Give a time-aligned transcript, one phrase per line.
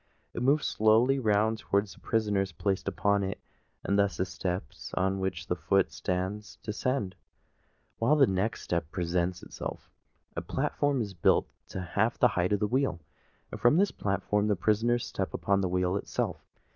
[0.33, 3.39] It moves slowly round towards the prisoners placed upon it;
[3.83, 4.63] and thus the step
[4.95, 7.15] on which the foot stands descends,
[7.99, 9.91] while the next step presents itself.
[10.35, 12.99] A platform is built to half the height of the wheel;
[13.51, 16.41] and from this platform the prisoners step upon the wheel itself.